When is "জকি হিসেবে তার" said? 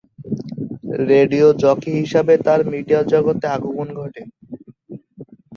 1.61-2.59